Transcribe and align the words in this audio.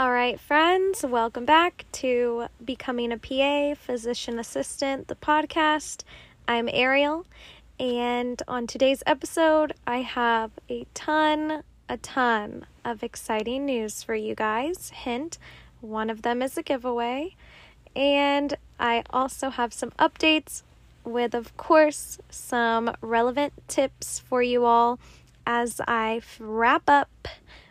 All 0.00 0.12
right, 0.12 0.40
friends, 0.40 1.04
welcome 1.04 1.44
back 1.44 1.84
to 1.92 2.46
Becoming 2.64 3.12
a 3.12 3.18
PA, 3.18 3.74
Physician 3.78 4.38
Assistant, 4.38 5.08
the 5.08 5.14
podcast. 5.14 6.04
I'm 6.48 6.70
Ariel, 6.72 7.26
and 7.78 8.42
on 8.48 8.66
today's 8.66 9.02
episode, 9.04 9.74
I 9.86 9.98
have 9.98 10.52
a 10.70 10.86
ton, 10.94 11.64
a 11.86 11.98
ton 11.98 12.64
of 12.82 13.02
exciting 13.02 13.66
news 13.66 14.02
for 14.02 14.14
you 14.14 14.34
guys. 14.34 14.88
Hint, 14.88 15.36
one 15.82 16.08
of 16.08 16.22
them 16.22 16.40
is 16.40 16.56
a 16.56 16.62
giveaway, 16.62 17.36
and 17.94 18.54
I 18.78 19.04
also 19.10 19.50
have 19.50 19.74
some 19.74 19.90
updates 19.98 20.62
with, 21.04 21.34
of 21.34 21.54
course, 21.58 22.18
some 22.30 22.94
relevant 23.02 23.52
tips 23.68 24.18
for 24.18 24.42
you 24.42 24.64
all 24.64 24.98
as 25.46 25.78
I 25.86 26.22
wrap 26.38 26.88
up 26.88 27.28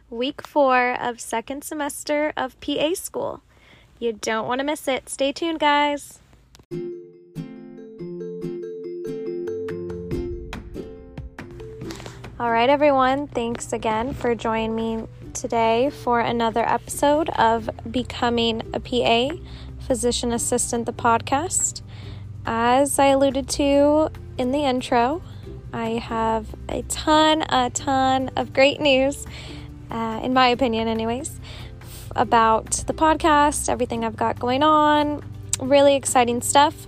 week 0.10 0.46
four 0.46 0.94
of 0.94 1.20
second 1.20 1.64
semester 1.64 2.34
of 2.36 2.60
PA 2.62 2.94
school. 2.94 3.42
You 4.00 4.14
don't 4.14 4.48
want 4.48 4.60
to 4.60 4.66
miss 4.66 4.88
it. 4.88 5.10
Stay 5.10 5.32
tuned, 5.32 5.60
guys. 5.60 6.20
All 12.40 12.52
right, 12.52 12.70
everyone, 12.70 13.28
thanks 13.28 13.74
again 13.74 14.14
for 14.14 14.34
joining 14.34 14.74
me 14.74 15.06
today 15.34 15.90
for 15.90 16.22
another 16.22 16.68
episode 16.68 17.30
of 17.32 17.70
Becoming 17.92 18.62
a 18.74 18.80
PA, 18.80 19.36
Physician 19.86 20.32
Assistant, 20.32 20.86
the 20.86 20.94
podcast. 20.94 21.82
As 22.46 22.98
I 22.98 23.08
alluded 23.08 23.50
to 23.50 24.10
in 24.38 24.52
the 24.52 24.64
intro, 24.64 25.22
I 25.74 25.90
have 25.90 26.56
a 26.70 26.82
ton, 26.84 27.44
a 27.50 27.70
ton 27.70 28.32
of 28.38 28.54
great 28.54 28.80
news 28.80 29.28
uh, 29.90 30.20
in 30.24 30.34
my 30.34 30.48
opinion, 30.50 30.88
anyways, 30.88 31.40
about 32.16 32.72
the 32.88 32.94
podcast, 32.94 33.70
everything 33.70 34.04
I've 34.04 34.16
got 34.18 34.40
going 34.40 34.64
on. 34.64 35.24
Really 35.60 35.96
exciting 35.96 36.42
stuff. 36.42 36.88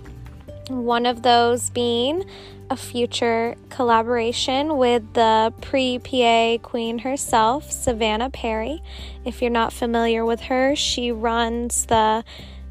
One 0.68 1.06
of 1.06 1.22
those 1.22 1.70
being 1.70 2.24
a 2.70 2.76
future 2.76 3.54
collaboration 3.68 4.78
with 4.78 5.12
the 5.12 5.52
pre 5.60 5.98
PA 5.98 6.56
queen 6.66 6.98
herself, 6.98 7.70
Savannah 7.70 8.30
Perry. 8.30 8.82
If 9.24 9.42
you're 9.42 9.50
not 9.50 9.72
familiar 9.72 10.24
with 10.24 10.40
her, 10.40 10.74
she 10.74 11.12
runs 11.12 11.86
the, 11.86 12.24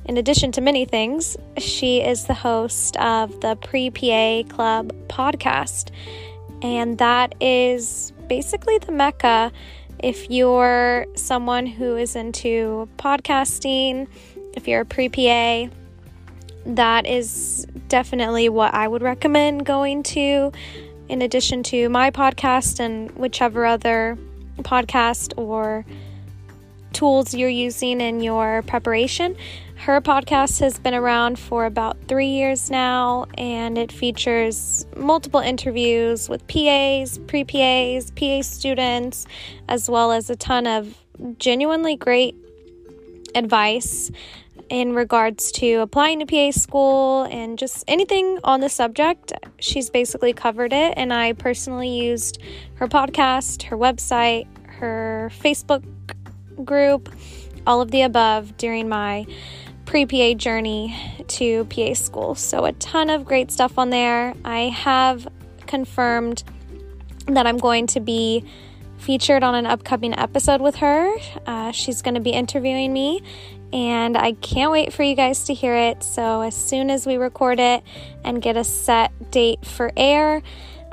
in 0.05 0.17
addition 0.17 0.51
to 0.53 0.61
many 0.61 0.85
things, 0.85 1.37
she 1.57 2.01
is 2.01 2.25
the 2.25 2.33
host 2.33 2.97
of 2.97 3.41
the 3.41 3.55
Pre 3.57 3.91
PA 3.91 4.43
Club 4.49 4.91
podcast. 5.07 5.91
And 6.63 6.97
that 6.97 7.35
is 7.39 8.11
basically 8.27 8.77
the 8.79 8.91
mecca 8.91 9.51
if 10.01 10.29
you're 10.29 11.05
someone 11.15 11.65
who 11.65 11.95
is 11.95 12.15
into 12.15 12.89
podcasting, 12.97 14.07
if 14.55 14.67
you're 14.67 14.81
a 14.81 14.85
pre 14.85 15.09
PA, 15.09 15.67
that 16.65 17.05
is 17.05 17.65
definitely 17.87 18.49
what 18.49 18.73
I 18.73 18.87
would 18.87 19.01
recommend 19.01 19.65
going 19.65 20.03
to, 20.03 20.51
in 21.07 21.21
addition 21.21 21.63
to 21.63 21.89
my 21.89 22.11
podcast 22.11 22.79
and 22.79 23.11
whichever 23.11 23.65
other 23.65 24.17
podcast 24.59 25.33
or 25.37 25.85
tools 26.93 27.33
you're 27.33 27.49
using 27.49 28.01
in 28.01 28.21
your 28.21 28.63
preparation. 28.63 29.35
Her 29.81 29.99
podcast 29.99 30.59
has 30.59 30.77
been 30.77 30.93
around 30.93 31.39
for 31.39 31.65
about 31.65 31.97
three 32.07 32.27
years 32.27 32.69
now, 32.69 33.25
and 33.35 33.79
it 33.79 33.91
features 33.91 34.85
multiple 34.95 35.39
interviews 35.39 36.29
with 36.29 36.45
PAs, 36.45 37.17
pre 37.25 37.43
PAs, 37.43 38.11
PA 38.11 38.43
students, 38.43 39.25
as 39.67 39.89
well 39.89 40.11
as 40.11 40.29
a 40.29 40.35
ton 40.35 40.67
of 40.67 40.95
genuinely 41.39 41.95
great 41.95 42.35
advice 43.33 44.11
in 44.69 44.93
regards 44.93 45.51
to 45.53 45.77
applying 45.77 46.19
to 46.19 46.27
PA 46.27 46.51
school 46.51 47.23
and 47.23 47.57
just 47.57 47.83
anything 47.87 48.37
on 48.43 48.59
the 48.59 48.69
subject. 48.69 49.33
She's 49.57 49.89
basically 49.89 50.31
covered 50.31 50.73
it, 50.73 50.93
and 50.95 51.11
I 51.11 51.33
personally 51.33 51.89
used 51.89 52.37
her 52.75 52.87
podcast, 52.87 53.63
her 53.63 53.77
website, 53.79 54.45
her 54.67 55.31
Facebook 55.41 55.83
group, 56.63 57.09
all 57.65 57.81
of 57.81 57.89
the 57.89 58.03
above 58.03 58.57
during 58.57 58.87
my 58.87 59.25
pre 59.91 60.05
PA 60.05 60.33
journey 60.37 60.95
to 61.27 61.65
PA 61.65 61.93
school. 61.93 62.33
So, 62.33 62.63
a 62.63 62.71
ton 62.71 63.09
of 63.09 63.25
great 63.25 63.51
stuff 63.51 63.77
on 63.77 63.89
there. 63.89 64.33
I 64.45 64.69
have 64.69 65.27
confirmed 65.67 66.45
that 67.27 67.45
I'm 67.45 67.57
going 67.57 67.87
to 67.87 67.99
be 67.99 68.45
featured 68.99 69.43
on 69.43 69.53
an 69.53 69.65
upcoming 69.65 70.17
episode 70.17 70.61
with 70.61 70.77
her. 70.77 71.13
Uh, 71.45 71.73
she's 71.73 72.01
going 72.01 72.13
to 72.13 72.21
be 72.21 72.29
interviewing 72.29 72.93
me, 72.93 73.21
and 73.73 74.15
I 74.15 74.31
can't 74.31 74.71
wait 74.71 74.93
for 74.93 75.03
you 75.03 75.13
guys 75.13 75.43
to 75.45 75.53
hear 75.53 75.75
it. 75.75 76.03
So, 76.03 76.39
as 76.39 76.55
soon 76.55 76.89
as 76.89 77.05
we 77.05 77.17
record 77.17 77.59
it 77.59 77.83
and 78.23 78.41
get 78.41 78.55
a 78.55 78.63
set 78.63 79.11
date 79.29 79.65
for 79.65 79.91
air, 79.97 80.41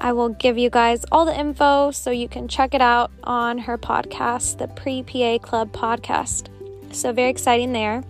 I 0.00 0.12
will 0.12 0.30
give 0.30 0.58
you 0.58 0.70
guys 0.70 1.04
all 1.12 1.24
the 1.24 1.38
info 1.38 1.92
so 1.92 2.10
you 2.10 2.28
can 2.28 2.48
check 2.48 2.74
it 2.74 2.82
out 2.82 3.12
on 3.22 3.58
her 3.58 3.78
podcast, 3.78 4.58
the 4.58 4.66
Pre 4.66 5.04
PA 5.04 5.38
Club 5.38 5.70
podcast. 5.70 6.48
So, 6.92 7.12
very 7.12 7.30
exciting 7.30 7.72
there. 7.72 8.02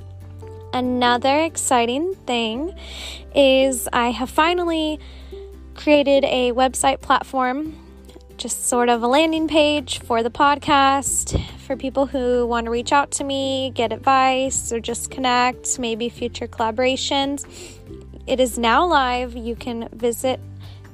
Another 0.72 1.40
exciting 1.40 2.14
thing 2.26 2.74
is 3.34 3.88
I 3.92 4.10
have 4.10 4.30
finally 4.30 5.00
created 5.74 6.24
a 6.24 6.52
website 6.52 7.00
platform, 7.00 7.76
just 8.36 8.68
sort 8.68 8.88
of 8.88 9.02
a 9.02 9.06
landing 9.06 9.48
page 9.48 10.00
for 10.00 10.22
the 10.22 10.30
podcast 10.30 11.40
for 11.60 11.76
people 11.76 12.06
who 12.06 12.46
want 12.46 12.66
to 12.66 12.70
reach 12.70 12.92
out 12.92 13.10
to 13.12 13.24
me, 13.24 13.72
get 13.74 13.92
advice, 13.92 14.72
or 14.72 14.80
just 14.80 15.10
connect, 15.10 15.78
maybe 15.78 16.08
future 16.08 16.46
collaborations. 16.46 17.44
It 18.26 18.40
is 18.40 18.58
now 18.58 18.86
live. 18.86 19.36
You 19.36 19.56
can 19.56 19.88
visit 19.92 20.40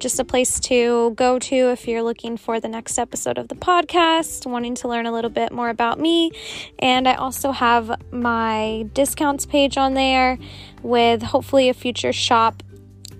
Just 0.00 0.18
a 0.18 0.24
place 0.24 0.58
to 0.60 1.12
go 1.12 1.38
to 1.38 1.54
if 1.70 1.86
you're 1.86 2.02
looking 2.02 2.36
for 2.36 2.58
the 2.58 2.66
next 2.66 2.98
episode 2.98 3.38
of 3.38 3.46
the 3.46 3.54
podcast, 3.54 4.46
wanting 4.50 4.74
to 4.76 4.88
learn 4.88 5.06
a 5.06 5.12
little 5.12 5.30
bit 5.30 5.52
more 5.52 5.68
about 5.68 6.00
me. 6.00 6.32
And 6.80 7.06
I 7.06 7.14
also 7.14 7.52
have 7.52 7.92
my 8.12 8.88
discounts 8.94 9.46
page 9.46 9.76
on 9.76 9.94
there 9.94 10.38
with 10.82 11.22
hopefully 11.22 11.68
a 11.68 11.74
future 11.74 12.12
shop 12.12 12.64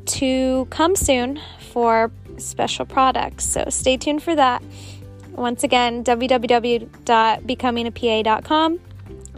to 0.07 0.67
come 0.71 0.97
soon 0.97 1.41
for 1.71 2.11
special 2.37 2.85
products. 2.85 3.45
So 3.45 3.67
stay 3.69 3.97
tuned 3.97 4.25
for 4.25 4.35
that. 4.35 4.61
Once 5.35 5.65
again, 5.65 6.05
www.becomingapa.com. 6.05 8.81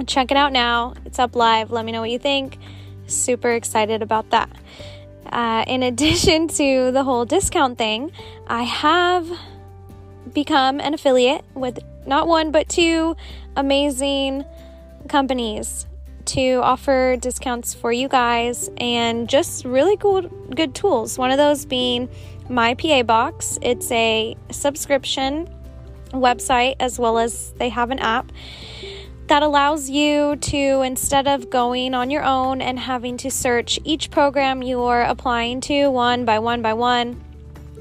Check 0.07 0.31
it 0.31 0.37
out 0.37 0.53
now. 0.53 0.93
It's 1.07 1.19
up 1.19 1.35
live. 1.35 1.71
Let 1.71 1.87
me 1.87 1.93
know 1.93 2.03
what 2.03 2.11
you 2.11 2.19
think. 2.19 2.59
Super 3.07 3.53
excited 3.53 4.03
about 4.03 4.29
that. 4.31 4.51
Uh, 5.33 5.65
in 5.67 5.83
addition 5.83 6.49
to 6.49 6.93
the 6.93 7.03
whole 7.03 7.25
discount 7.25 7.79
thing, 7.79 8.13
I 8.47 8.65
have 8.65 9.27
become 10.33 10.81
an 10.81 10.93
affiliate 10.93 11.45
with 11.55 11.79
not 12.07 12.29
one 12.29 12.51
but 12.51 12.69
two 12.69 13.17
amazing 13.57 14.45
companies 15.09 15.87
to 16.27 16.61
offer 16.63 17.17
discounts 17.19 17.73
for 17.73 17.91
you 17.93 18.09
guys 18.09 18.69
and 18.79 19.29
just 19.29 19.65
really 19.65 19.97
cool 19.97 20.23
good 20.23 20.75
tools. 20.75 21.17
One 21.17 21.31
of 21.31 21.39
those 21.39 21.65
being 21.65 22.09
my 22.49 22.75
PA 22.75 23.03
box. 23.03 23.59
It's 23.63 23.91
a 23.91 24.37
subscription 24.51 25.49
website 26.13 26.77
as 26.81 26.99
well 26.99 27.19
as 27.19 27.53
they 27.59 27.69
have 27.69 27.91
an 27.91 27.99
app 27.99 28.33
that 29.29 29.43
allows 29.43 29.91
you 29.91 30.37
to, 30.37 30.83
instead 30.83 31.27
of 31.27 31.51
going 31.51 31.95
on 31.95 32.11
your 32.11 32.23
own 32.23 32.63
and 32.63 32.79
having 32.79 33.17
to 33.17 33.31
search 33.31 33.79
each 33.85 34.11
program 34.11 34.63
you're 34.63 35.03
applying 35.03 35.61
to 35.61 35.89
one 35.89 36.25
by 36.25 36.39
one 36.39 36.63
by 36.63 36.75
one, 36.75 37.21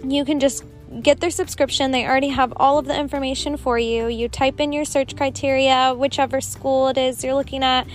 you 0.04 0.26
can 0.26 0.40
just 0.40 0.64
get 1.02 1.20
their 1.20 1.30
subscription. 1.30 1.92
They 1.92 2.06
already 2.06 2.30
have 2.30 2.54
all 2.56 2.80
of 2.80 2.86
the 2.86 3.00
information 3.00 3.58
for 3.58 3.78
you. 3.78 4.08
You 4.08 4.28
type 4.28 4.60
in 4.60 4.74
your 4.74 4.86
search 4.86 5.16
criteria, 5.16 5.94
whichever 5.96 6.42
school 6.42 6.88
it 6.88 6.98
is 6.98 7.24
you're 7.24 7.36
looking 7.36 7.64
at. 7.64 7.88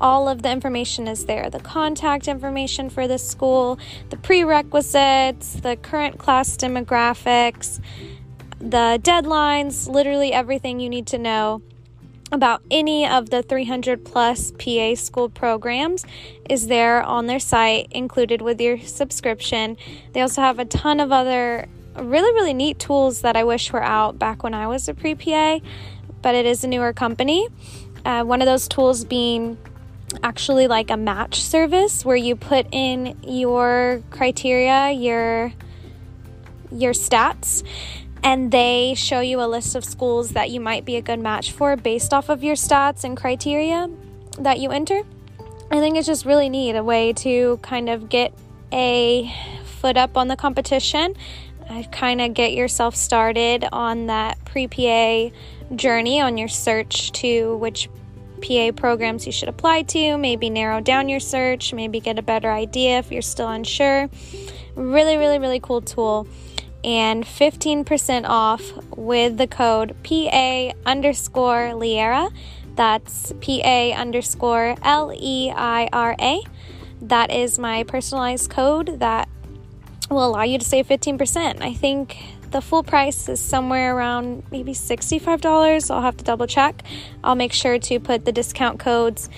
All 0.00 0.28
of 0.28 0.42
the 0.42 0.50
information 0.50 1.08
is 1.08 1.24
there 1.24 1.50
the 1.50 1.58
contact 1.58 2.28
information 2.28 2.88
for 2.88 3.08
the 3.08 3.18
school, 3.18 3.78
the 4.10 4.16
prerequisites, 4.16 5.54
the 5.54 5.76
current 5.76 6.18
class 6.18 6.56
demographics, 6.56 7.80
the 8.58 9.00
deadlines, 9.02 9.88
literally 9.88 10.32
everything 10.32 10.80
you 10.80 10.88
need 10.88 11.06
to 11.08 11.18
know 11.18 11.62
about 12.30 12.62
any 12.70 13.06
of 13.06 13.30
the 13.30 13.42
300 13.42 14.04
plus 14.04 14.52
PA 14.52 14.94
school 14.94 15.28
programs 15.28 16.04
is 16.48 16.66
there 16.66 17.02
on 17.02 17.26
their 17.26 17.38
site, 17.38 17.88
included 17.90 18.42
with 18.42 18.60
your 18.60 18.78
subscription. 18.78 19.76
They 20.12 20.20
also 20.20 20.42
have 20.42 20.58
a 20.58 20.64
ton 20.64 21.00
of 21.00 21.10
other 21.10 21.68
really, 21.96 22.32
really 22.34 22.54
neat 22.54 22.78
tools 22.78 23.22
that 23.22 23.36
I 23.36 23.44
wish 23.44 23.72
were 23.72 23.82
out 23.82 24.18
back 24.18 24.42
when 24.42 24.54
I 24.54 24.66
was 24.66 24.88
a 24.88 24.94
pre 24.94 25.14
PA. 25.14 25.60
but 26.20 26.34
it 26.34 26.46
is 26.46 26.64
a 26.64 26.68
newer 26.68 26.92
company. 26.92 27.48
Uh, 28.04 28.24
one 28.24 28.42
of 28.42 28.46
those 28.46 28.66
tools 28.66 29.04
being 29.04 29.56
actually 30.22 30.66
like 30.66 30.90
a 30.90 30.96
match 30.96 31.40
service 31.40 32.04
where 32.04 32.16
you 32.16 32.34
put 32.34 32.66
in 32.72 33.16
your 33.22 34.02
criteria, 34.10 34.90
your 34.90 35.52
your 36.70 36.92
stats, 36.92 37.62
and 38.22 38.50
they 38.50 38.94
show 38.94 39.20
you 39.20 39.40
a 39.40 39.46
list 39.46 39.74
of 39.74 39.84
schools 39.84 40.30
that 40.30 40.50
you 40.50 40.60
might 40.60 40.84
be 40.84 40.96
a 40.96 41.02
good 41.02 41.20
match 41.20 41.52
for 41.52 41.76
based 41.76 42.12
off 42.12 42.28
of 42.28 42.42
your 42.42 42.54
stats 42.54 43.04
and 43.04 43.16
criteria 43.16 43.88
that 44.38 44.58
you 44.58 44.70
enter. 44.70 45.02
I 45.70 45.80
think 45.80 45.96
it's 45.96 46.06
just 46.06 46.24
really 46.24 46.48
neat 46.48 46.76
a 46.76 46.82
way 46.82 47.12
to 47.14 47.58
kind 47.62 47.88
of 47.88 48.08
get 48.08 48.32
a 48.72 49.32
foot 49.64 49.96
up 49.96 50.16
on 50.16 50.28
the 50.28 50.36
competition, 50.36 51.14
uh, 51.68 51.82
kind 51.92 52.20
of 52.20 52.34
get 52.34 52.52
yourself 52.52 52.96
started 52.96 53.66
on 53.72 54.06
that 54.06 54.42
pre 54.44 54.66
PA 54.66 55.30
journey 55.74 56.20
on 56.20 56.38
your 56.38 56.48
search 56.48 57.12
to 57.12 57.56
which 57.58 57.88
PA 58.40 58.72
programs 58.72 59.26
you 59.26 59.32
should 59.32 59.48
apply 59.48 59.82
to, 59.82 60.16
maybe 60.16 60.48
narrow 60.48 60.80
down 60.80 61.08
your 61.08 61.20
search, 61.20 61.74
maybe 61.74 62.00
get 62.00 62.18
a 62.18 62.22
better 62.22 62.50
idea 62.50 62.98
if 62.98 63.12
you're 63.12 63.22
still 63.22 63.48
unsure. 63.48 64.08
Really, 64.74 65.16
really, 65.16 65.38
really 65.38 65.60
cool 65.60 65.80
tool. 65.80 66.26
And 66.88 67.22
15% 67.22 68.24
off 68.26 68.72
with 68.96 69.36
the 69.36 69.46
code 69.46 69.94
PA 70.02 70.72
underscore 70.86 71.72
Leira. 71.74 72.32
That's 72.76 73.30
PA 73.42 73.92
underscore 73.94 74.74
L 74.82 75.12
E 75.14 75.52
I 75.54 75.90
R 75.92 76.16
A. 76.18 76.40
That 77.02 77.30
is 77.30 77.58
my 77.58 77.84
personalized 77.84 78.48
code 78.48 79.00
that 79.00 79.28
will 80.08 80.24
allow 80.24 80.44
you 80.44 80.58
to 80.58 80.64
save 80.64 80.88
15%. 80.88 81.60
I 81.60 81.74
think 81.74 82.16
the 82.52 82.62
full 82.62 82.82
price 82.82 83.28
is 83.28 83.38
somewhere 83.38 83.94
around 83.94 84.44
maybe 84.50 84.72
$65. 84.72 85.90
I'll 85.90 86.00
have 86.00 86.16
to 86.16 86.24
double 86.24 86.46
check. 86.46 86.82
I'll 87.22 87.34
make 87.34 87.52
sure 87.52 87.78
to 87.78 88.00
put 88.00 88.24
the 88.24 88.32
discount 88.32 88.78
codes, 88.78 89.28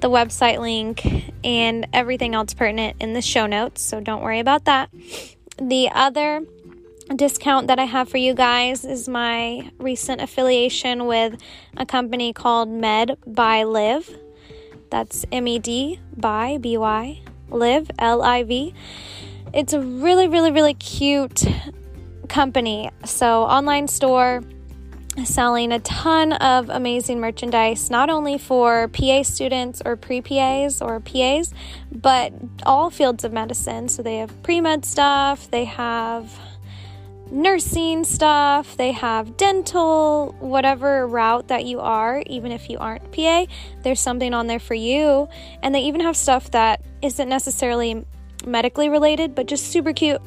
the 0.00 0.10
website 0.10 0.58
link, 0.58 1.32
and 1.44 1.86
everything 1.92 2.34
else 2.34 2.52
pertinent 2.52 2.96
in 2.98 3.12
the 3.12 3.22
show 3.22 3.46
notes, 3.46 3.80
so 3.80 4.00
don't 4.00 4.22
worry 4.22 4.40
about 4.40 4.64
that. 4.64 4.90
The 5.58 5.88
other 5.94 6.42
discount 7.14 7.68
that 7.68 7.78
I 7.78 7.84
have 7.84 8.08
for 8.08 8.18
you 8.18 8.34
guys 8.34 8.84
is 8.84 9.08
my 9.08 9.70
recent 9.78 10.20
affiliation 10.20 11.06
with 11.06 11.40
a 11.76 11.86
company 11.86 12.32
called 12.32 12.68
Med 12.68 13.16
by 13.26 13.62
Liv. 13.62 14.10
That's 14.90 15.24
M 15.30 15.46
E 15.46 15.58
D 15.58 16.00
by 16.16 16.58
B 16.58 16.76
Y 16.76 17.22
Live 17.48 17.90
L 17.98 18.22
I 18.22 18.42
V. 18.42 18.74
It's 19.52 19.72
a 19.72 19.80
really, 19.80 20.26
really, 20.26 20.50
really 20.50 20.74
cute 20.74 21.44
company. 22.28 22.90
So, 23.04 23.42
online 23.42 23.88
store 23.88 24.42
selling 25.24 25.72
a 25.72 25.78
ton 25.80 26.34
of 26.34 26.68
amazing 26.68 27.20
merchandise, 27.20 27.88
not 27.88 28.10
only 28.10 28.36
for 28.36 28.88
PA 28.88 29.22
students 29.22 29.80
or 29.84 29.96
pre 29.96 30.20
PAs 30.20 30.82
or 30.82 31.00
PAs, 31.00 31.54
but 31.90 32.32
all 32.64 32.90
fields 32.90 33.24
of 33.24 33.32
medicine. 33.32 33.88
So, 33.88 34.02
they 34.02 34.16
have 34.16 34.42
pre 34.42 34.60
med 34.60 34.84
stuff, 34.84 35.50
they 35.50 35.64
have 35.64 36.38
nursing 37.30 38.04
stuff, 38.04 38.76
they 38.76 38.92
have 38.92 39.36
dental, 39.36 40.34
whatever 40.40 41.06
route 41.06 41.48
that 41.48 41.64
you 41.64 41.80
are, 41.80 42.22
even 42.26 42.52
if 42.52 42.70
you 42.70 42.78
aren't 42.78 43.10
PA, 43.12 43.46
there's 43.82 44.00
something 44.00 44.32
on 44.32 44.46
there 44.46 44.60
for 44.60 44.74
you. 44.74 45.28
And 45.62 45.74
they 45.74 45.80
even 45.80 46.00
have 46.00 46.16
stuff 46.16 46.50
that 46.52 46.82
isn't 47.02 47.28
necessarily 47.28 48.04
medically 48.46 48.88
related, 48.88 49.34
but 49.34 49.46
just 49.46 49.66
super 49.72 49.92
cute 49.92 50.20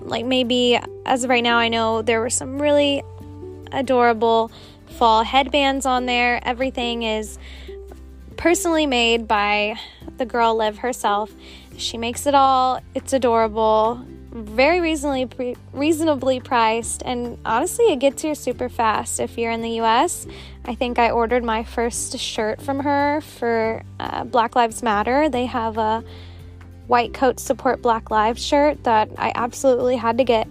like 0.00 0.24
maybe 0.24 0.78
as 1.06 1.24
of 1.24 1.30
right 1.30 1.42
now, 1.42 1.58
I 1.58 1.68
know 1.68 2.02
there 2.02 2.20
were 2.20 2.30
some 2.30 2.60
really 2.60 3.02
adorable 3.72 4.50
fall 4.98 5.22
headbands 5.22 5.86
on 5.86 6.06
there. 6.06 6.40
Everything 6.42 7.02
is 7.02 7.38
personally 8.36 8.86
made 8.86 9.28
by 9.28 9.78
the 10.16 10.26
girl 10.26 10.56
Liv 10.56 10.78
herself. 10.78 11.32
She 11.76 11.96
makes 11.98 12.26
it 12.26 12.34
all. 12.34 12.80
It's 12.94 13.12
adorable, 13.12 14.04
very 14.30 14.80
reasonably 14.80 15.26
pre- 15.26 15.56
reasonably 15.72 16.40
priced, 16.40 17.02
and 17.04 17.38
honestly, 17.44 17.86
it 17.86 17.98
gets 17.98 18.22
here 18.22 18.34
super 18.34 18.68
fast. 18.68 19.20
If 19.20 19.38
you're 19.38 19.52
in 19.52 19.62
the 19.62 19.70
U.S., 19.82 20.26
I 20.64 20.74
think 20.74 20.98
I 20.98 21.10
ordered 21.10 21.44
my 21.44 21.64
first 21.64 22.18
shirt 22.18 22.60
from 22.60 22.80
her 22.80 23.20
for 23.20 23.82
uh, 23.98 24.24
Black 24.24 24.54
Lives 24.54 24.82
Matter. 24.82 25.28
They 25.28 25.46
have 25.46 25.78
a 25.78 26.04
white 26.88 27.14
coat 27.14 27.38
support 27.38 27.82
black 27.82 28.10
lives 28.10 28.42
shirt 28.42 28.82
that 28.84 29.10
I 29.18 29.32
absolutely 29.34 29.96
had 29.96 30.18
to 30.18 30.24
get. 30.24 30.48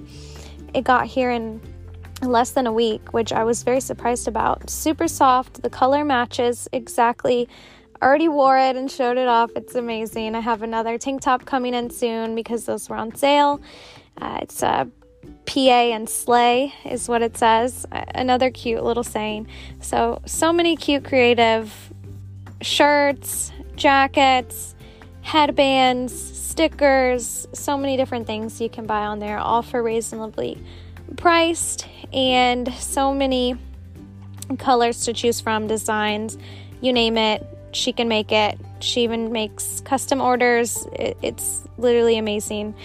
It 0.73 0.83
got 0.83 1.07
here 1.07 1.31
in 1.31 1.61
less 2.21 2.51
than 2.51 2.67
a 2.67 2.71
week, 2.71 3.13
which 3.13 3.33
I 3.33 3.43
was 3.43 3.63
very 3.63 3.79
surprised 3.79 4.27
about. 4.27 4.69
Super 4.69 5.07
soft, 5.07 5.61
the 5.61 5.69
color 5.69 6.03
matches 6.03 6.67
exactly. 6.71 7.47
Already 8.01 8.27
wore 8.27 8.57
it 8.57 8.75
and 8.75 8.89
showed 8.91 9.17
it 9.17 9.27
off. 9.27 9.51
It's 9.55 9.75
amazing. 9.75 10.35
I 10.35 10.39
have 10.39 10.61
another 10.61 10.97
tank 10.97 11.21
top 11.21 11.45
coming 11.45 11.73
in 11.73 11.89
soon 11.89 12.35
because 12.35 12.65
those 12.65 12.89
were 12.89 12.95
on 12.95 13.15
sale. 13.15 13.61
Uh, 14.19 14.39
it's 14.41 14.61
a 14.63 14.89
PA 15.45 15.59
and 15.59 16.09
slay 16.09 16.73
is 16.85 17.07
what 17.07 17.21
it 17.21 17.37
says. 17.37 17.85
Another 17.91 18.51
cute 18.51 18.83
little 18.83 19.03
saying. 19.03 19.47
So, 19.79 20.21
so 20.25 20.53
many 20.53 20.75
cute 20.75 21.03
creative 21.03 21.73
shirts, 22.61 23.51
jackets, 23.75 24.75
headbands, 25.21 26.13
stickers, 26.13 27.47
so 27.53 27.77
many 27.77 27.97
different 27.97 28.27
things 28.27 28.59
you 28.59 28.69
can 28.69 28.85
buy 28.85 29.05
on 29.05 29.19
there, 29.19 29.37
all 29.37 29.61
for 29.61 29.81
reasonably 29.83 30.61
priced, 31.17 31.87
and 32.13 32.73
so 32.73 33.13
many 33.13 33.55
colors 34.57 35.05
to 35.05 35.13
choose 35.13 35.39
from, 35.41 35.67
designs, 35.67 36.37
you 36.81 36.93
name 36.93 37.17
it, 37.17 37.56
she 37.77 37.93
can 37.93 38.07
make 38.07 38.31
it. 38.31 38.59
She 38.79 39.03
even 39.03 39.31
makes 39.31 39.81
custom 39.81 40.21
orders. 40.21 40.87
it's 40.93 41.67
literally 41.77 42.17
amazing. 42.17 42.75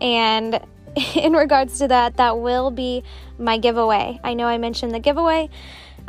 And 0.00 0.60
in 1.14 1.32
regards 1.32 1.78
to 1.78 1.88
that, 1.88 2.16
that 2.16 2.38
will 2.38 2.70
be 2.70 3.04
my 3.38 3.58
giveaway. 3.58 4.18
I 4.24 4.34
know 4.34 4.46
I 4.46 4.58
mentioned 4.58 4.92
the 4.92 5.00
giveaway 5.00 5.50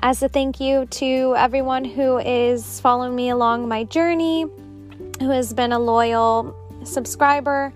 as 0.02 0.24
a 0.24 0.30
thank 0.30 0.60
you 0.60 0.86
to 0.86 1.36
everyone 1.38 1.84
who 1.84 2.18
is 2.20 2.80
following 2.80 3.16
me 3.16 3.30
along 3.30 3.68
my 3.68 3.84
journey 3.84 4.46
who 5.20 5.30
has 5.30 5.54
been 5.54 5.72
a 5.72 5.80
loyal 5.80 6.56
subscriber. 6.84 7.74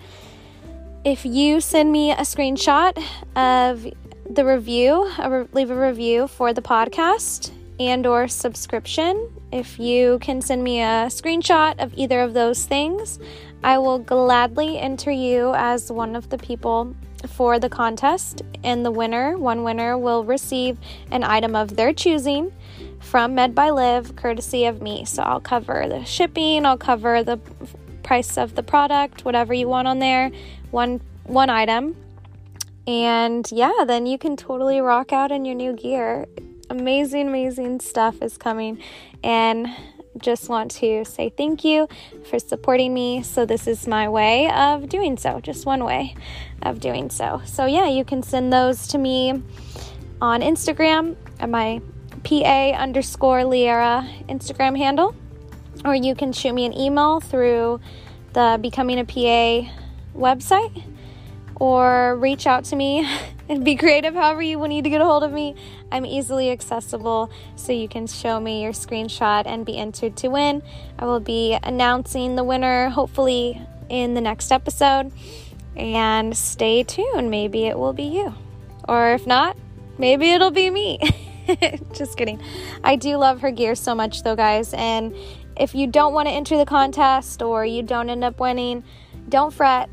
If 1.03 1.25
you 1.25 1.59
send 1.59 1.91
me 1.91 2.11
a 2.11 2.17
screenshot 2.21 2.97
of 3.35 3.85
the 4.29 4.45
review, 4.45 5.11
leave 5.51 5.69
a 5.69 5.75
review 5.75 6.27
for 6.27 6.53
the 6.53 6.61
podcast 6.61 7.51
and 7.79 8.07
or 8.07 8.27
subscription, 8.27 9.29
if 9.53 9.79
you 9.79 10.17
can 10.19 10.41
send 10.41 10.63
me 10.63 10.81
a 10.81 11.07
screenshot 11.07 11.75
of 11.77 11.93
either 11.95 12.21
of 12.21 12.33
those 12.33 12.65
things, 12.65 13.19
I 13.63 13.77
will 13.77 13.99
gladly 13.99 14.79
enter 14.79 15.11
you 15.11 15.53
as 15.55 15.91
one 15.91 16.15
of 16.15 16.29
the 16.29 16.37
people 16.37 16.95
for 17.27 17.59
the 17.59 17.69
contest 17.69 18.41
and 18.63 18.85
the 18.85 18.91
winner, 18.91 19.37
one 19.37 19.63
winner 19.63 19.97
will 19.97 20.25
receive 20.25 20.77
an 21.11 21.23
item 21.23 21.55
of 21.55 21.75
their 21.75 21.93
choosing 21.93 22.51
from 22.99 23.35
Med 23.35 23.53
by 23.53 23.69
Liv, 23.69 24.15
courtesy 24.15 24.65
of 24.65 24.81
me. 24.81 25.05
So 25.05 25.23
I'll 25.23 25.39
cover 25.39 25.85
the 25.87 26.03
shipping, 26.03 26.65
I'll 26.65 26.77
cover 26.77 27.23
the 27.23 27.37
price 28.01 28.37
of 28.37 28.55
the 28.55 28.63
product, 28.63 29.23
whatever 29.23 29.53
you 29.53 29.67
want 29.67 29.87
on 29.87 29.99
there, 29.99 30.31
one 30.71 30.99
one 31.25 31.49
item. 31.49 31.95
And 32.85 33.47
yeah, 33.51 33.85
then 33.85 34.05
you 34.05 34.17
can 34.17 34.35
totally 34.35 34.81
rock 34.81 35.13
out 35.13 35.31
in 35.31 35.45
your 35.45 35.55
new 35.55 35.73
gear. 35.73 36.25
Amazing, 36.73 37.27
amazing 37.27 37.79
stuff 37.81 38.19
is 38.23 38.35
coming. 38.35 38.81
And 39.23 39.67
just 40.17 40.49
want 40.49 40.71
to 40.71 41.05
say 41.05 41.29
thank 41.29 41.63
you 41.63 41.87
for 42.27 42.39
supporting 42.39 42.95
me. 42.95 43.21
So, 43.21 43.45
this 43.45 43.67
is 43.67 43.87
my 43.87 44.09
way 44.09 44.49
of 44.49 44.89
doing 44.89 45.15
so, 45.17 45.39
just 45.39 45.67
one 45.67 45.83
way 45.83 46.15
of 46.63 46.79
doing 46.79 47.11
so. 47.11 47.43
So, 47.45 47.67
yeah, 47.67 47.89
you 47.89 48.03
can 48.03 48.23
send 48.23 48.51
those 48.51 48.87
to 48.87 48.97
me 48.97 49.43
on 50.19 50.41
Instagram 50.41 51.15
at 51.39 51.51
my 51.51 51.79
PA 52.23 52.71
underscore 52.71 53.41
Leira 53.41 54.09
Instagram 54.27 54.75
handle, 54.75 55.13
or 55.85 55.93
you 55.93 56.15
can 56.15 56.33
shoot 56.33 56.53
me 56.53 56.65
an 56.65 56.73
email 56.73 57.19
through 57.19 57.79
the 58.33 58.57
Becoming 58.59 58.97
a 58.97 59.05
PA 59.05 59.69
website, 60.17 60.81
or 61.55 62.15
reach 62.15 62.47
out 62.47 62.63
to 62.65 62.75
me 62.75 63.07
and 63.49 63.65
be 63.65 63.75
creative 63.75 64.13
however 64.13 64.41
you 64.41 64.65
need 64.67 64.83
to 64.83 64.89
get 64.89 65.01
a 65.01 65.05
hold 65.05 65.23
of 65.23 65.31
me. 65.31 65.55
I'm 65.91 66.05
easily 66.05 66.51
accessible, 66.51 67.31
so 67.55 67.71
you 67.71 67.87
can 67.87 68.07
show 68.07 68.39
me 68.39 68.63
your 68.63 68.71
screenshot 68.71 69.43
and 69.45 69.65
be 69.65 69.77
entered 69.77 70.15
to 70.17 70.29
win. 70.29 70.61
I 70.97 71.05
will 71.05 71.19
be 71.19 71.57
announcing 71.61 72.35
the 72.35 72.43
winner 72.43 72.89
hopefully 72.89 73.61
in 73.89 74.13
the 74.13 74.21
next 74.21 74.51
episode. 74.51 75.11
And 75.75 76.37
stay 76.37 76.83
tuned, 76.83 77.31
maybe 77.31 77.65
it 77.65 77.77
will 77.77 77.93
be 77.93 78.03
you. 78.03 78.33
Or 78.87 79.13
if 79.13 79.25
not, 79.25 79.57
maybe 79.97 80.29
it'll 80.31 80.51
be 80.51 80.69
me. 80.69 80.99
Just 81.93 82.17
kidding. 82.17 82.41
I 82.83 82.95
do 82.95 83.17
love 83.17 83.41
her 83.41 83.51
gear 83.51 83.75
so 83.75 83.95
much, 83.95 84.23
though, 84.23 84.35
guys. 84.35 84.73
And 84.73 85.15
if 85.57 85.75
you 85.75 85.87
don't 85.87 86.13
want 86.13 86.27
to 86.27 86.33
enter 86.33 86.57
the 86.57 86.65
contest 86.65 87.41
or 87.41 87.65
you 87.65 87.81
don't 87.81 88.09
end 88.09 88.23
up 88.23 88.39
winning, 88.39 88.83
don't 89.29 89.53
fret. 89.53 89.89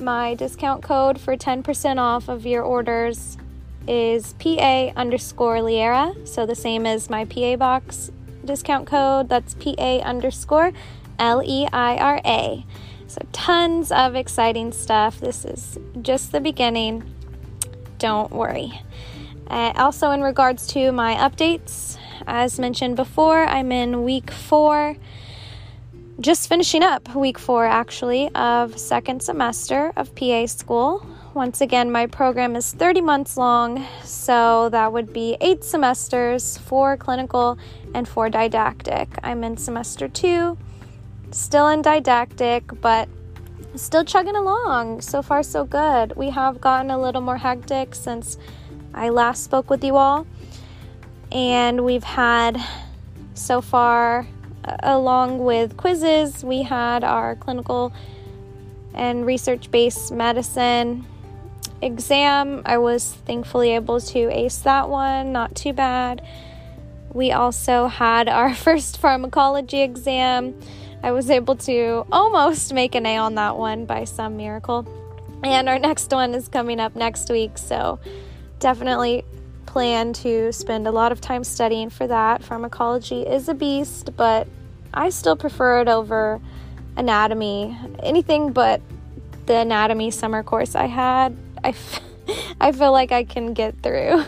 My 0.00 0.34
discount 0.34 0.82
code 0.82 1.20
for 1.20 1.36
10% 1.36 1.98
off 1.98 2.28
of 2.28 2.46
your 2.46 2.62
orders 2.62 3.36
is 3.86 4.32
PA 4.34 4.92
underscore 4.96 5.56
Leira. 5.56 6.26
So 6.26 6.46
the 6.46 6.54
same 6.54 6.86
as 6.86 7.10
my 7.10 7.26
PA 7.26 7.56
box 7.56 8.10
discount 8.44 8.86
code. 8.86 9.28
That's 9.28 9.54
PA 9.54 9.98
underscore 9.98 10.72
L 11.18 11.42
E 11.44 11.68
I 11.70 11.96
R 11.96 12.20
A. 12.24 12.64
So 13.08 13.20
tons 13.32 13.92
of 13.92 14.14
exciting 14.14 14.72
stuff. 14.72 15.20
This 15.20 15.44
is 15.44 15.78
just 16.00 16.32
the 16.32 16.40
beginning. 16.40 17.04
Don't 17.98 18.32
worry. 18.32 18.80
Uh, 19.48 19.72
also, 19.76 20.12
in 20.12 20.22
regards 20.22 20.66
to 20.68 20.92
my 20.92 21.14
updates, 21.14 21.98
as 22.26 22.58
mentioned 22.58 22.96
before, 22.96 23.44
I'm 23.44 23.72
in 23.72 24.04
week 24.04 24.30
four 24.30 24.96
just 26.20 26.48
finishing 26.50 26.82
up 26.82 27.14
week 27.14 27.38
four 27.38 27.64
actually 27.64 28.28
of 28.34 28.78
second 28.78 29.22
semester 29.22 29.90
of 29.96 30.14
PA 30.14 30.44
school. 30.44 31.06
Once 31.32 31.62
again, 31.62 31.90
my 31.90 32.06
program 32.06 32.56
is 32.56 32.72
30 32.74 33.00
months 33.00 33.38
long, 33.38 33.86
so 34.04 34.68
that 34.68 34.92
would 34.92 35.14
be 35.14 35.38
eight 35.40 35.64
semesters, 35.64 36.58
four 36.58 36.98
clinical 36.98 37.56
and 37.94 38.06
four 38.06 38.28
didactic. 38.28 39.08
I'm 39.22 39.42
in 39.44 39.56
semester 39.56 40.08
two, 40.08 40.58
still 41.30 41.68
in 41.68 41.80
didactic, 41.80 42.64
but 42.82 43.08
still 43.76 44.04
chugging 44.04 44.36
along. 44.36 45.00
So 45.00 45.22
far, 45.22 45.42
so 45.42 45.64
good. 45.64 46.14
We 46.16 46.28
have 46.30 46.60
gotten 46.60 46.90
a 46.90 47.00
little 47.00 47.22
more 47.22 47.38
hectic 47.38 47.94
since 47.94 48.36
I 48.92 49.08
last 49.08 49.42
spoke 49.42 49.70
with 49.70 49.82
you 49.82 49.96
all, 49.96 50.26
and 51.32 51.82
we've 51.82 52.04
had 52.04 52.60
so 53.32 53.62
far 53.62 54.26
along 54.64 55.38
with 55.38 55.76
quizzes, 55.76 56.44
we 56.44 56.62
had 56.62 57.04
our 57.04 57.36
clinical 57.36 57.92
and 58.94 59.24
research 59.24 59.70
based 59.70 60.12
medicine 60.12 61.06
exam. 61.82 62.62
I 62.64 62.78
was 62.78 63.14
thankfully 63.26 63.74
able 63.74 64.00
to 64.00 64.30
ace 64.30 64.58
that 64.58 64.88
one, 64.88 65.32
not 65.32 65.54
too 65.54 65.72
bad. 65.72 66.26
We 67.12 67.32
also 67.32 67.86
had 67.86 68.28
our 68.40 68.54
first 68.54 68.98
pharmacology 68.98 69.82
exam. 69.82 70.54
I 71.02 71.12
was 71.12 71.30
able 71.30 71.56
to 71.56 72.06
almost 72.12 72.74
make 72.74 72.94
an 72.94 73.06
A 73.06 73.16
on 73.16 73.36
that 73.36 73.56
one 73.56 73.86
by 73.86 74.04
some 74.04 74.36
miracle. 74.36 74.86
And 75.42 75.70
our 75.70 75.78
next 75.78 76.10
one 76.12 76.34
is 76.34 76.48
coming 76.48 76.78
up 76.78 76.94
next 76.94 77.30
week, 77.30 77.56
so 77.56 77.98
definitely 78.58 79.24
plan 79.70 80.12
to 80.12 80.52
spend 80.52 80.88
a 80.88 80.90
lot 80.90 81.12
of 81.12 81.20
time 81.20 81.44
studying 81.44 81.90
for 81.90 82.04
that. 82.04 82.42
Pharmacology 82.42 83.22
is 83.22 83.48
a 83.48 83.54
beast, 83.54 84.16
but 84.16 84.48
I 84.92 85.10
still 85.10 85.36
prefer 85.36 85.82
it 85.82 85.86
over 85.88 86.40
anatomy. 86.96 87.78
Anything 88.02 88.52
but 88.52 88.82
the 89.46 89.58
anatomy 89.58 90.10
summer 90.10 90.42
course 90.42 90.74
I 90.74 90.86
had, 90.86 91.36
I, 91.62 91.68
f- 91.68 92.00
I 92.60 92.72
feel 92.72 92.90
like 92.90 93.12
I 93.12 93.22
can 93.22 93.54
get 93.54 93.80
through. 93.80 94.24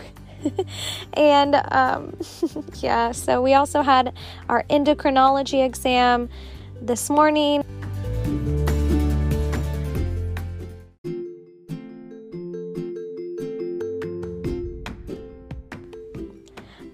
and 1.13 1.55
um, 1.71 2.15
yeah, 2.75 3.11
so 3.11 3.41
we 3.41 3.53
also 3.53 3.81
had 3.81 4.13
our 4.47 4.63
endocrinology 4.69 5.65
exam 5.65 6.29
this 6.81 7.09
morning. 7.09 7.65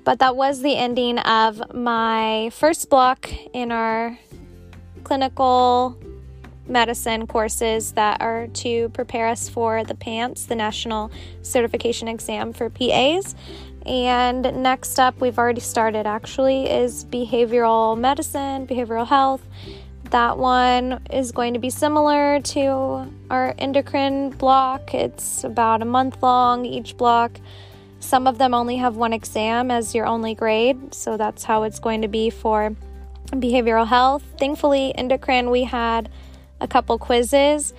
But 0.09 0.17
that 0.17 0.35
was 0.35 0.63
the 0.63 0.75
ending 0.75 1.19
of 1.19 1.61
my 1.71 2.49
first 2.51 2.89
block 2.89 3.29
in 3.53 3.71
our 3.71 4.17
clinical 5.03 5.99
medicine 6.65 7.27
courses 7.27 7.91
that 7.91 8.19
are 8.19 8.47
to 8.47 8.89
prepare 8.89 9.27
us 9.27 9.49
for 9.49 9.83
the 9.83 9.93
PANCE, 9.93 10.45
the 10.45 10.55
National 10.55 11.11
Certification 11.43 12.07
Exam 12.07 12.53
for 12.53 12.71
PAs. 12.71 13.35
And 13.85 14.41
next 14.63 14.97
up, 14.97 15.21
we've 15.21 15.37
already 15.37 15.61
started 15.61 16.07
actually, 16.07 16.67
is 16.67 17.05
behavioral 17.05 17.95
medicine, 17.95 18.65
behavioral 18.65 19.05
health. 19.05 19.45
That 20.05 20.39
one 20.39 21.05
is 21.11 21.31
going 21.31 21.53
to 21.53 21.59
be 21.59 21.69
similar 21.69 22.41
to 22.41 23.13
our 23.29 23.53
endocrine 23.59 24.31
block. 24.31 24.95
It's 24.95 25.43
about 25.43 25.83
a 25.83 25.85
month 25.85 26.23
long 26.23 26.65
each 26.65 26.97
block. 26.97 27.39
Some 27.99 28.27
of 28.27 28.37
them 28.37 28.53
only 28.53 28.77
have 28.77 28.95
one 28.95 29.13
exam 29.13 29.71
as 29.71 29.93
your 29.93 30.05
only 30.05 30.33
grade, 30.33 30.93
so 30.93 31.17
that's 31.17 31.43
how 31.43 31.63
it's 31.63 31.79
going 31.79 32.01
to 32.01 32.07
be 32.07 32.29
for 32.29 32.75
behavioral 33.31 33.87
health. 33.87 34.23
Thankfully, 34.37 34.95
endocrine, 34.95 35.49
we 35.49 35.63
had 35.63 36.09
a 36.61 36.67
couple 36.67 36.97
quizzes 36.97 37.73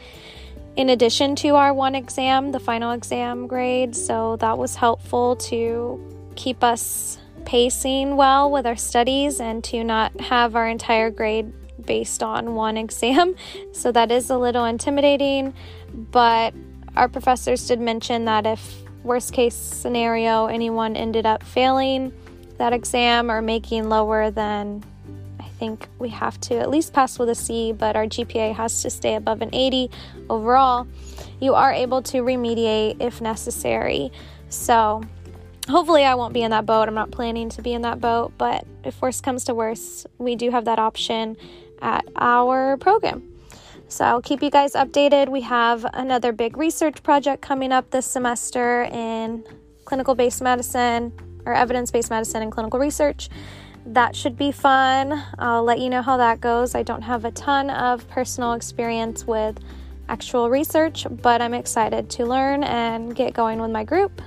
in 0.77 0.89
addition 0.89 1.35
to 1.37 1.57
our 1.57 1.75
one 1.75 1.95
exam, 1.95 2.53
the 2.53 2.61
final 2.61 2.93
exam 2.93 3.47
grade, 3.47 3.95
so 3.97 4.37
that 4.37 4.57
was 4.57 4.77
helpful 4.77 5.37
to 5.37 6.01
keep 6.37 6.63
us 6.63 7.19
pacing 7.45 8.17
well 8.17 8.51
with 8.51 8.67
our 8.67 8.77
studies 8.77 9.41
and 9.41 9.65
to 9.65 9.83
not 9.83 10.19
have 10.21 10.55
our 10.55 10.69
entire 10.69 11.11
grade 11.11 11.53
based 11.85 12.23
on 12.23 12.55
one 12.55 12.77
exam. 12.77 13.35
So 13.73 13.93
that 13.93 14.11
is 14.11 14.31
a 14.31 14.37
little 14.37 14.65
intimidating, 14.65 15.55
but 15.95 16.55
our 16.97 17.09
professors 17.09 17.67
did 17.67 17.81
mention 17.81 18.27
that 18.27 18.47
if 18.47 18.83
worst 19.03 19.33
case 19.33 19.55
scenario, 19.55 20.47
anyone 20.47 20.97
ended 20.97 21.27
up 21.27 21.43
failing 21.43 22.13
that 22.59 22.73
exam 22.73 23.31
or 23.31 23.41
making 23.41 23.89
lower 23.89 24.31
than 24.31 24.85
I 25.39 25.45
think 25.61 25.89
we 25.99 26.11
have 26.11 26.39
to 26.43 26.59
at 26.59 26.71
least 26.71 26.93
pass 26.93 27.19
with 27.19 27.29
a 27.31 27.35
C, 27.35 27.73
but 27.73 27.97
our 27.97 28.07
GPA 28.07 28.55
has 28.55 28.83
to 28.83 28.91
stay 28.91 29.15
above 29.15 29.43
an 29.43 29.51
80 29.55 29.91
overall. 30.29 30.87
You 31.41 31.55
are 31.55 31.73
able 31.73 32.03
to 32.03 32.19
remediate 32.19 33.01
if 33.01 33.21
necessary. 33.21 34.13
So, 34.51 35.03
hopefully, 35.69 36.05
I 36.05 36.15
won't 36.15 36.35
be 36.35 36.43
in 36.43 36.51
that 36.51 36.67
boat. 36.67 36.89
I'm 36.89 36.95
not 36.95 37.11
planning 37.11 37.49
to 37.51 37.63
be 37.63 37.73
in 37.73 37.83
that 37.83 38.01
boat, 38.01 38.33
but 38.37 38.67
if 38.85 39.01
worst 39.01 39.23
comes 39.23 39.45
to 39.45 39.55
worst, 39.55 40.07
we 40.19 40.37
do 40.37 40.51
have 40.51 40.67
that 40.67 40.79
option 40.79 41.37
at 41.81 42.05
our 42.17 42.77
program. 42.77 43.30
So 43.91 44.05
I'll 44.05 44.23
keep 44.23 44.41
you 44.41 44.51
guys 44.51 44.75
updated. 44.75 45.29
We 45.29 45.41
have 45.41 45.85
another 45.95 46.31
big 46.31 46.57
research 46.57 47.03
project 47.03 47.43
coming 47.43 47.73
up 47.73 47.91
this 47.91 48.07
semester 48.07 48.85
in 48.85 49.45
clinical 49.85 50.15
based 50.15 50.41
medicine 50.41 51.13
or 51.45 51.55
evidence 51.55 51.91
based 51.91 52.09
medicine 52.09 52.41
and 52.41 52.53
clinical 52.53 52.79
research. 52.79 53.29
That 53.85 54.15
should 54.15 54.37
be 54.37 54.53
fun. 54.53 55.21
I'll 55.41 55.65
let 55.65 55.81
you 55.81 55.91
know 55.91 56.03
how 56.03 56.19
that 56.19 56.41
goes. 56.41 56.77
I 56.77 56.85
don't 56.85 57.03
have 57.03 57.25
a 57.25 57.33
ton 57.33 57.69
of 57.69 58.09
personal 58.09 58.53
experience 58.53 59.27
with 59.27 59.59
actual 60.09 60.49
research, 60.51 61.05
but 61.11 61.43
I'm 61.43 61.53
excited 61.53 62.09
to 62.11 62.27
learn 62.27 62.63
and 62.63 63.13
get 63.17 63.35
going 63.35 63.61
with 63.61 63.73
my 63.73 63.83
group. 63.83 64.23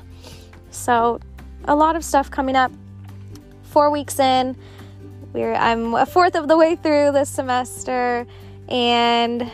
So, 0.72 1.22
a 1.64 1.76
lot 1.76 1.96
of 1.96 2.04
stuff 2.04 2.30
coming 2.30 2.58
up. 2.58 2.74
Four 3.64 3.92
weeks 3.92 4.20
in, 4.20 4.58
we're 5.32 5.54
I'm 5.54 5.94
a 5.94 6.06
fourth 6.06 6.36
of 6.36 6.50
the 6.50 6.58
way 6.58 6.76
through 6.76 7.14
this 7.14 7.30
semester 7.30 8.28
and 8.70 9.52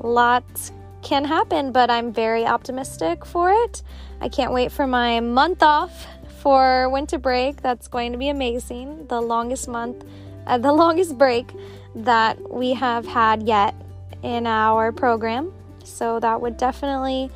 lots 0.00 0.72
can 1.02 1.24
happen, 1.24 1.72
but 1.72 1.90
I'm 1.90 2.12
very 2.12 2.44
optimistic 2.44 3.24
for 3.24 3.50
it. 3.50 3.82
I 4.20 4.28
can't 4.28 4.52
wait 4.52 4.72
for 4.72 4.86
my 4.86 5.20
month 5.20 5.62
off 5.62 6.06
for 6.40 6.88
winter 6.90 7.18
break. 7.18 7.62
That's 7.62 7.88
going 7.88 8.12
to 8.12 8.18
be 8.18 8.28
amazing. 8.28 9.06
The 9.06 9.20
longest 9.20 9.68
month, 9.68 10.04
uh, 10.46 10.58
the 10.58 10.72
longest 10.84 11.16
break 11.16 11.50
that 11.94 12.52
we 12.52 12.72
have 12.74 13.06
had 13.06 13.42
yet 13.44 13.74
in 14.22 14.46
our 14.46 14.92
program. 14.92 15.52
So 15.84 16.20
that 16.20 16.40
would 16.40 16.56
definitely, 16.56 17.30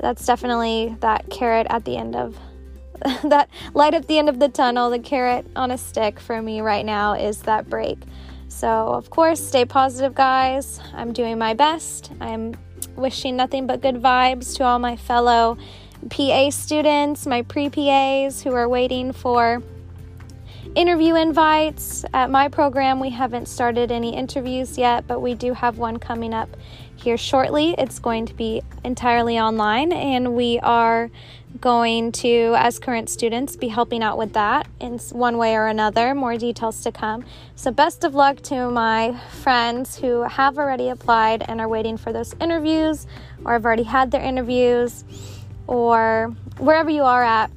that's 0.00 0.24
definitely 0.26 0.96
that 1.00 1.30
carrot 1.30 1.66
at 1.70 1.84
the 1.84 1.96
end 1.96 2.16
of 2.16 2.38
that 3.24 3.48
light 3.74 3.94
at 3.94 4.08
the 4.08 4.18
end 4.18 4.28
of 4.28 4.38
the 4.38 4.48
tunnel. 4.48 4.90
The 4.90 4.98
carrot 4.98 5.46
on 5.56 5.70
a 5.70 5.78
stick 5.78 6.18
for 6.18 6.40
me 6.40 6.60
right 6.60 6.84
now 6.84 7.14
is 7.14 7.42
that 7.42 7.68
break. 7.68 7.98
So, 8.48 8.68
of 8.68 9.10
course, 9.10 9.44
stay 9.44 9.64
positive, 9.64 10.14
guys. 10.14 10.80
I'm 10.92 11.12
doing 11.12 11.38
my 11.38 11.54
best. 11.54 12.12
I'm 12.20 12.54
wishing 12.96 13.36
nothing 13.36 13.66
but 13.66 13.80
good 13.80 13.96
vibes 13.96 14.56
to 14.56 14.64
all 14.64 14.78
my 14.78 14.96
fellow 14.96 15.58
PA 16.10 16.50
students, 16.50 17.26
my 17.26 17.42
pre 17.42 17.68
PAs 17.70 18.42
who 18.42 18.52
are 18.52 18.68
waiting 18.68 19.12
for 19.12 19.62
interview 20.74 21.14
invites. 21.14 22.04
At 22.12 22.30
my 22.30 22.48
program, 22.48 23.00
we 23.00 23.10
haven't 23.10 23.46
started 23.46 23.90
any 23.90 24.14
interviews 24.14 24.76
yet, 24.76 25.06
but 25.06 25.20
we 25.20 25.34
do 25.34 25.54
have 25.54 25.78
one 25.78 25.98
coming 25.98 26.34
up 26.34 26.56
here 26.96 27.16
shortly. 27.16 27.74
It's 27.78 27.98
going 27.98 28.26
to 28.26 28.34
be 28.34 28.62
entirely 28.84 29.38
online, 29.38 29.92
and 29.92 30.34
we 30.34 30.58
are 30.60 31.10
going 31.60 32.12
to, 32.12 32.54
as 32.56 32.78
current 32.78 33.08
students, 33.08 33.56
be 33.56 33.68
helping 33.68 34.02
out 34.02 34.18
with 34.18 34.32
that 34.32 34.66
in 34.80 34.98
one 35.12 35.38
way 35.38 35.54
or 35.54 35.66
another. 35.66 36.14
More 36.14 36.36
details 36.36 36.82
to 36.82 36.92
come. 36.92 37.24
So, 37.54 37.70
best 37.70 38.04
of 38.04 38.14
luck 38.14 38.40
to 38.42 38.70
my 38.70 39.18
friends 39.42 39.96
who 39.96 40.22
have 40.22 40.58
already 40.58 40.88
applied 40.88 41.44
and 41.46 41.60
are 41.60 41.68
waiting 41.68 41.96
for 41.96 42.12
those 42.12 42.34
interviews, 42.40 43.06
or 43.44 43.52
have 43.52 43.64
already 43.64 43.84
had 43.84 44.10
their 44.10 44.22
interviews, 44.22 45.04
or 45.66 46.34
wherever 46.58 46.90
you 46.90 47.02
are 47.02 47.22
at. 47.22 47.50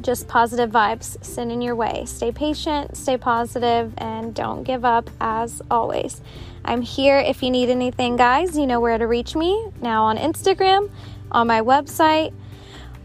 Just 0.00 0.26
positive 0.26 0.70
vibes 0.70 1.22
sending 1.24 1.62
your 1.62 1.76
way. 1.76 2.04
Stay 2.04 2.32
patient, 2.32 2.96
stay 2.96 3.16
positive, 3.16 3.94
and 3.98 4.34
don't 4.34 4.64
give 4.64 4.84
up 4.84 5.08
as 5.20 5.62
always. 5.70 6.20
I'm 6.64 6.82
here 6.82 7.18
if 7.18 7.44
you 7.44 7.50
need 7.50 7.70
anything, 7.70 8.16
guys. 8.16 8.58
You 8.58 8.66
know 8.66 8.80
where 8.80 8.98
to 8.98 9.06
reach 9.06 9.36
me 9.36 9.68
now 9.80 10.02
on 10.04 10.18
Instagram, 10.18 10.90
on 11.30 11.46
my 11.46 11.60
website 11.60 12.32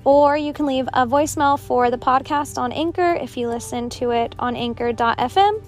or 0.03 0.37
you 0.37 0.53
can 0.53 0.65
leave 0.65 0.87
a 0.93 1.05
voicemail 1.05 1.59
for 1.59 1.91
the 1.91 1.97
podcast 1.97 2.57
on 2.57 2.71
Anchor 2.71 3.13
if 3.15 3.37
you 3.37 3.47
listen 3.47 3.89
to 3.91 4.11
it 4.11 4.35
on 4.39 4.55
anchor.fm. 4.55 5.61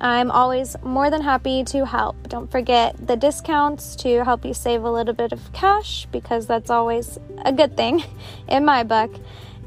I'm 0.00 0.30
always 0.30 0.76
more 0.82 1.10
than 1.10 1.20
happy 1.20 1.62
to 1.64 1.84
help. 1.84 2.28
Don't 2.28 2.50
forget 2.50 2.94
the 3.06 3.16
discounts 3.16 3.96
to 3.96 4.24
help 4.24 4.44
you 4.44 4.54
save 4.54 4.82
a 4.82 4.90
little 4.90 5.14
bit 5.14 5.32
of 5.32 5.52
cash 5.52 6.06
because 6.10 6.46
that's 6.46 6.70
always 6.70 7.18
a 7.44 7.52
good 7.52 7.76
thing 7.76 8.02
in 8.48 8.64
my 8.64 8.82
book. 8.82 9.14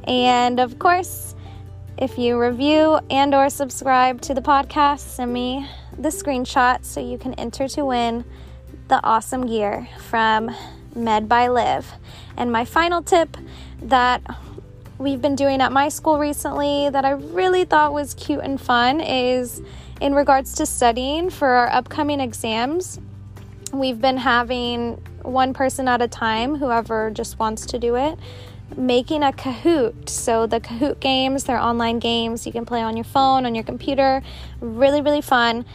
And 0.06 0.60
of 0.60 0.80
course, 0.80 1.36
if 1.98 2.18
you 2.18 2.40
review 2.40 3.00
and 3.10 3.34
or 3.36 3.50
subscribe 3.50 4.22
to 4.22 4.34
the 4.34 4.42
podcast, 4.42 5.00
send 5.00 5.34
me 5.34 5.68
the 5.98 6.10
screenshot 6.10 6.86
so 6.86 7.00
you 7.00 7.18
can 7.18 7.34
enter 7.36 7.68
to 7.70 7.86
win 7.86 8.24
the 8.88 9.04
awesome 9.04 9.48
gear 9.48 9.88
from 10.10 10.56
Med 10.98 11.30
by 11.30 11.48
Liv. 11.48 11.92
And 12.36 12.52
my 12.52 12.66
final 12.66 13.02
tip 13.02 13.38
that 13.82 14.22
we've 14.98 15.22
been 15.22 15.36
doing 15.36 15.62
at 15.62 15.72
my 15.72 15.90
school 15.90 16.18
recently 16.18 16.90
that 16.90 17.06
I 17.06 17.12
really 17.12 17.66
thought 17.66 17.94
was 17.94 18.14
cute 18.16 18.42
and 18.42 18.60
fun 18.60 19.00
is 19.00 19.62
in 20.02 20.14
regards 20.14 20.56
to 20.56 20.66
studying 20.66 21.30
for 21.30 21.48
our 21.48 21.70
upcoming 21.70 22.20
exams. 22.20 23.00
We've 23.72 24.00
been 24.00 24.18
having 24.18 24.96
one 25.22 25.54
person 25.54 25.88
at 25.88 26.02
a 26.02 26.08
time, 26.08 26.56
whoever 26.56 27.12
just 27.12 27.38
wants 27.38 27.66
to 27.68 27.80
do 27.80 27.96
it, 27.96 28.18
making 28.76 29.24
a 29.24 29.32
Kahoot. 29.32 30.10
So, 30.10 30.48
the 30.48 30.60
Kahoot 30.60 31.00
games, 31.00 31.44
they're 31.44 31.60
online 31.60 32.00
games 32.00 32.46
you 32.46 32.52
can 32.52 32.66
play 32.66 32.82
on 32.82 32.96
your 32.96 33.04
phone, 33.04 33.46
on 33.46 33.54
your 33.54 33.64
computer. 33.64 34.22
Really, 34.62 35.02
really 35.02 35.22
fun. 35.22 35.66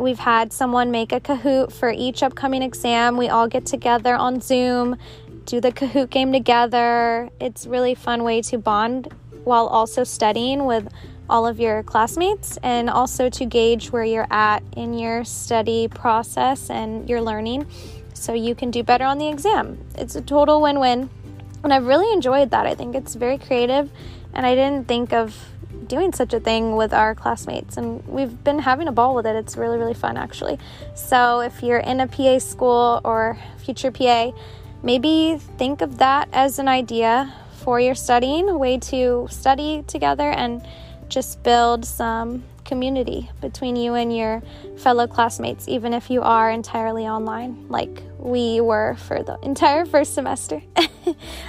We've 0.00 0.18
had 0.18 0.50
someone 0.50 0.90
make 0.90 1.12
a 1.12 1.20
Kahoot 1.20 1.72
for 1.72 1.90
each 1.90 2.22
upcoming 2.22 2.62
exam. 2.62 3.18
We 3.18 3.28
all 3.28 3.48
get 3.48 3.66
together 3.66 4.14
on 4.14 4.40
Zoom, 4.40 4.96
do 5.44 5.60
the 5.60 5.72
Kahoot 5.72 6.08
game 6.08 6.32
together. 6.32 7.28
It's 7.38 7.66
really 7.66 7.94
fun 7.94 8.24
way 8.24 8.40
to 8.42 8.56
bond 8.56 9.12
while 9.44 9.66
also 9.66 10.02
studying 10.04 10.64
with 10.64 10.88
all 11.28 11.46
of 11.46 11.60
your 11.60 11.82
classmates 11.82 12.56
and 12.62 12.88
also 12.88 13.28
to 13.28 13.44
gauge 13.44 13.92
where 13.92 14.02
you're 14.02 14.26
at 14.30 14.62
in 14.74 14.98
your 14.98 15.22
study 15.22 15.86
process 15.86 16.70
and 16.70 17.06
your 17.06 17.20
learning 17.20 17.66
so 18.14 18.32
you 18.32 18.54
can 18.54 18.70
do 18.70 18.82
better 18.82 19.04
on 19.04 19.18
the 19.18 19.28
exam. 19.28 19.78
It's 19.96 20.16
a 20.16 20.22
total 20.22 20.62
win-win. 20.62 21.10
And 21.62 21.74
I've 21.74 21.86
really 21.86 22.10
enjoyed 22.14 22.50
that. 22.52 22.66
I 22.66 22.74
think 22.74 22.94
it's 22.94 23.14
very 23.14 23.36
creative 23.36 23.90
and 24.32 24.46
I 24.46 24.54
didn't 24.54 24.88
think 24.88 25.12
of 25.12 25.36
doing 25.90 26.12
such 26.12 26.32
a 26.32 26.40
thing 26.40 26.76
with 26.76 26.94
our 26.94 27.14
classmates, 27.14 27.76
and 27.76 28.06
we've 28.06 28.42
been 28.44 28.60
having 28.60 28.86
a 28.88 28.92
ball 28.92 29.14
with 29.14 29.26
it. 29.26 29.34
It's 29.34 29.56
really, 29.56 29.76
really 29.76 29.92
fun, 29.92 30.16
actually. 30.16 30.58
So, 30.94 31.40
if 31.40 31.62
you're 31.62 31.80
in 31.80 32.00
a 32.00 32.06
PA 32.06 32.38
school 32.38 33.00
or 33.04 33.36
future 33.58 33.90
PA, 33.90 34.30
maybe 34.82 35.38
think 35.58 35.82
of 35.82 35.98
that 35.98 36.28
as 36.32 36.58
an 36.60 36.68
idea 36.68 37.34
for 37.64 37.80
your 37.80 37.96
studying, 37.96 38.48
a 38.48 38.56
way 38.56 38.78
to 38.78 39.26
study 39.30 39.84
together 39.86 40.30
and 40.30 40.64
just 41.08 41.42
build 41.42 41.84
some 41.84 42.44
community 42.64 43.28
between 43.40 43.74
you 43.74 43.94
and 43.94 44.16
your 44.16 44.42
fellow 44.78 45.08
classmates, 45.08 45.66
even 45.66 45.92
if 45.92 46.08
you 46.08 46.22
are 46.22 46.52
entirely 46.52 47.08
online, 47.08 47.66
like 47.68 48.02
we 48.16 48.60
were 48.60 48.94
for 48.94 49.24
the 49.24 49.36
entire 49.42 49.84
first 49.84 50.14
semester. 50.14 50.62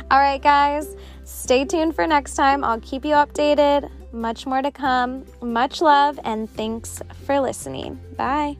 All 0.09 0.19
right, 0.19 0.41
guys, 0.41 0.95
stay 1.23 1.63
tuned 1.63 1.93
for 1.93 2.07
next 2.07 2.33
time. 2.33 2.63
I'll 2.63 2.79
keep 2.79 3.05
you 3.05 3.13
updated. 3.13 4.00
Much 4.11 4.45
more 4.45 4.61
to 4.61 4.71
come. 4.71 5.25
Much 5.41 5.81
love, 5.81 6.19
and 6.23 6.49
thanks 6.49 7.01
for 7.25 7.39
listening. 7.39 7.99
Bye. 8.17 8.57